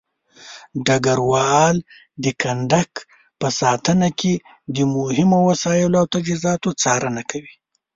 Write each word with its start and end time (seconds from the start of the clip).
ډګروال 0.85 1.75
د 2.23 2.25
کندک 2.41 2.91
په 3.39 3.47
ساتنه 3.61 4.07
کې 4.19 4.33
د 4.75 4.77
مهمو 4.95 5.39
وسایلو 5.49 5.95
او 6.01 6.05
تجهيزاتو 6.13 6.69
څارنه 6.81 7.21
کوي. 7.31 7.53